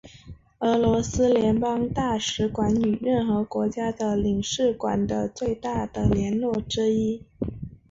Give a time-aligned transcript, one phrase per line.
[0.59, 7.21] 俄罗斯联邦大使馆与任何国家的领事馆的最大的联络之一。